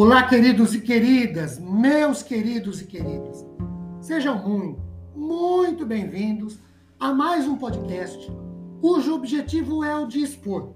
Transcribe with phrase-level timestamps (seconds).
[0.00, 3.44] Olá, queridos e queridas, meus queridos e queridas.
[4.00, 4.80] Sejam muito,
[5.12, 6.60] muito bem-vindos
[7.00, 8.30] a mais um podcast
[8.80, 10.72] cujo objetivo é o de expor,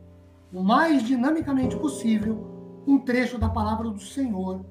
[0.52, 4.66] o mais dinamicamente possível, um trecho da palavra do Senhor,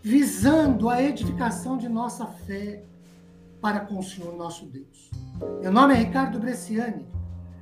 [0.00, 2.82] visando a edificação de nossa fé
[3.60, 5.10] para com o Senhor nosso Deus.
[5.60, 7.04] Meu nome é Ricardo Bresciani,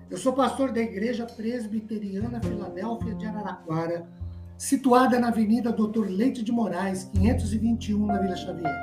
[0.09, 4.20] eu sou pastor da Igreja Presbiteriana Filadélfia de Araraquara
[4.61, 8.77] situada na Avenida Doutor Leite de Moraes, 521, na Vila Xavier.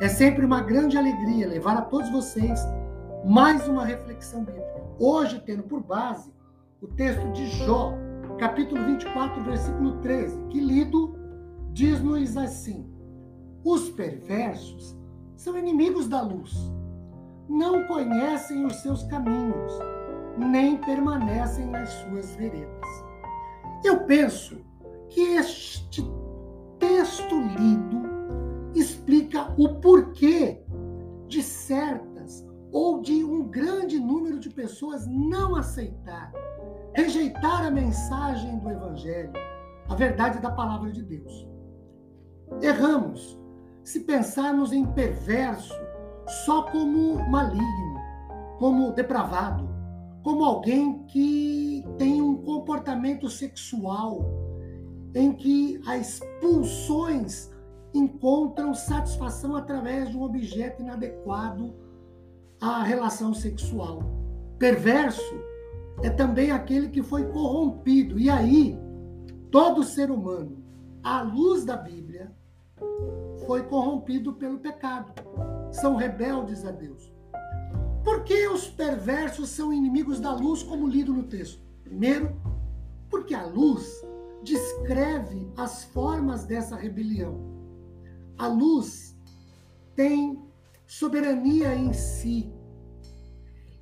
[0.00, 2.60] É sempre uma grande alegria levar a todos vocês
[3.24, 4.80] mais uma reflexão bíblica.
[4.96, 6.32] Hoje, tendo por base
[6.80, 7.94] o texto de Jó,
[8.38, 11.18] capítulo 24, versículo 13, que lido
[11.72, 12.88] diz-nos assim:
[13.64, 14.96] Os perversos
[15.34, 16.54] são inimigos da luz,
[17.48, 19.72] não conhecem os seus caminhos,
[20.38, 22.86] nem permanecem nas suas veredas.
[23.84, 24.67] Eu penso
[25.10, 26.02] que este
[26.78, 28.02] texto lido
[28.74, 30.62] explica o porquê
[31.26, 36.32] de certas ou de um grande número de pessoas não aceitar,
[36.94, 39.32] rejeitar a mensagem do Evangelho,
[39.88, 41.48] a verdade da palavra de Deus.
[42.60, 43.38] Erramos
[43.82, 45.74] se pensarmos em perverso
[46.44, 47.98] só como maligno,
[48.58, 49.68] como depravado,
[50.22, 54.47] como alguém que tem um comportamento sexual
[55.14, 57.50] em que as pulsões
[57.94, 61.74] encontram satisfação através de um objeto inadequado
[62.60, 64.02] à relação sexual.
[64.58, 65.34] Perverso
[66.02, 68.18] é também aquele que foi corrompido.
[68.18, 68.78] E aí,
[69.50, 70.62] todo ser humano,
[71.02, 72.32] à luz da Bíblia,
[73.46, 75.12] foi corrompido pelo pecado.
[75.72, 77.12] São rebeldes a Deus.
[78.04, 81.60] Por que os perversos são inimigos da luz, como lido no texto?
[81.82, 82.36] Primeiro,
[83.10, 84.02] porque a luz
[84.48, 87.38] descreve as formas dessa rebelião.
[88.38, 89.16] A luz
[89.94, 90.42] tem
[90.86, 92.50] soberania em si.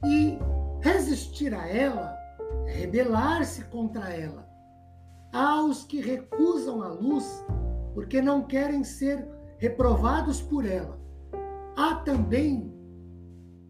[0.05, 0.38] E
[0.81, 2.16] resistir a ela
[2.66, 4.47] é rebelar-se contra ela.
[5.32, 7.44] Há os que recusam a luz
[7.94, 9.26] porque não querem ser
[9.59, 11.00] reprovados por ela.
[11.76, 12.72] Há também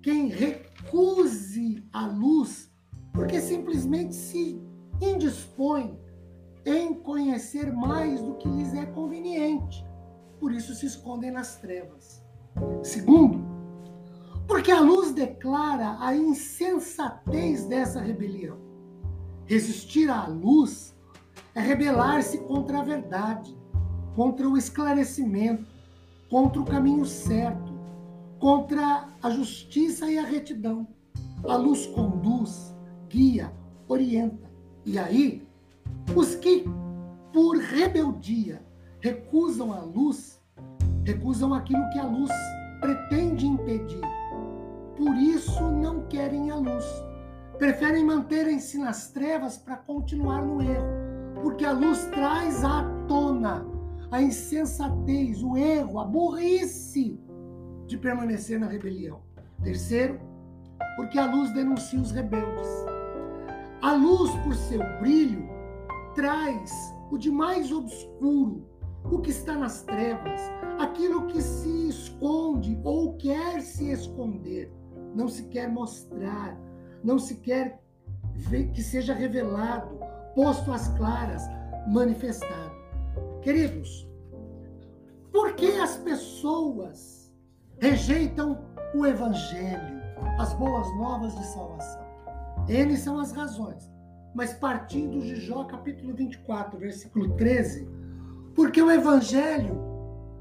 [0.02, 2.70] quem recuse a luz
[3.12, 4.60] porque simplesmente se
[5.00, 5.98] indispõe
[6.66, 9.86] em conhecer mais do que lhes é conveniente.
[10.40, 12.20] Por isso se escondem nas trevas.
[12.82, 13.46] Segundo,
[14.48, 18.58] porque a luz declara a insensatez dessa rebelião.
[19.46, 20.94] Resistir à luz
[21.54, 23.56] é rebelar-se contra a verdade,
[24.16, 25.66] contra o esclarecimento,
[26.28, 27.72] contra o caminho certo,
[28.40, 30.88] contra a justiça e a retidão.
[31.48, 32.74] A luz conduz,
[33.08, 33.52] guia,
[33.86, 34.50] orienta.
[34.84, 35.45] E aí,
[36.14, 36.64] os que,
[37.32, 38.62] por rebeldia,
[39.00, 40.40] recusam a luz,
[41.04, 42.30] recusam aquilo que a luz
[42.80, 44.00] pretende impedir.
[44.96, 46.84] Por isso não querem a luz.
[47.58, 50.86] Preferem manterem-se nas trevas para continuar no erro,
[51.42, 53.64] porque a luz traz à tona
[54.10, 57.18] a insensatez, o erro, a burrice
[57.86, 59.20] de permanecer na rebelião.
[59.62, 60.20] Terceiro,
[60.96, 62.68] porque a luz denuncia os rebeldes.
[63.82, 65.48] A luz, por seu brilho,
[66.16, 66.72] traz
[67.10, 68.66] o de mais obscuro,
[69.04, 70.40] o que está nas trevas,
[70.80, 74.72] aquilo que se esconde ou quer se esconder,
[75.14, 76.58] não se quer mostrar,
[77.04, 77.80] não se quer
[78.34, 80.00] ver que seja revelado,
[80.34, 81.42] posto às claras,
[81.86, 82.74] manifestado.
[83.42, 84.10] Queridos,
[85.30, 87.32] por que as pessoas
[87.78, 88.58] rejeitam
[88.94, 90.00] o evangelho,
[90.38, 92.06] as boas novas de salvação?
[92.68, 93.95] Eles são as razões
[94.36, 97.88] mas partindo de Jó capítulo 24, versículo 13,
[98.54, 99.80] porque o Evangelho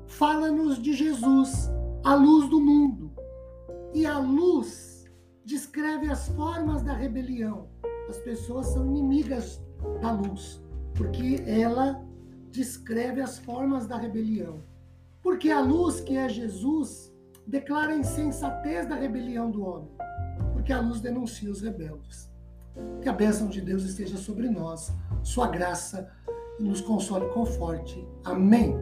[0.06, 1.72] fala-nos de Jesus,
[2.04, 3.14] a luz do mundo.
[3.94, 5.10] E a luz
[5.46, 7.70] descreve as formas da rebelião.
[8.10, 9.64] As pessoas são inimigas
[10.02, 10.62] da luz,
[10.94, 12.06] porque ela
[12.52, 14.62] descreve as formas da rebelião.
[15.22, 17.16] Porque a luz, que é Jesus,
[17.48, 19.92] declara a insensatez da rebelião do homem,
[20.52, 22.35] porque a luz denuncia os rebeldes.
[23.02, 24.92] Que a bênção de Deus esteja sobre nós,
[25.24, 26.10] sua graça
[26.60, 28.08] nos console e conforte.
[28.24, 28.76] Amém.